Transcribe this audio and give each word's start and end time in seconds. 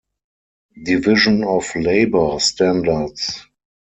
Division 0.83 1.43
of 1.43 1.75
Labor 1.75 2.39
Standards". 2.39 3.45